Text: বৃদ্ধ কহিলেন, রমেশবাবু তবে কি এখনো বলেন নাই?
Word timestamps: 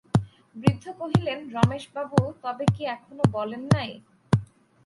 বৃদ্ধ 0.55 0.85
কহিলেন, 0.99 1.39
রমেশবাবু 1.55 2.19
তবে 2.43 2.65
কি 2.75 2.83
এখনো 2.95 3.23
বলেন 3.35 3.61
নাই? 3.73 3.91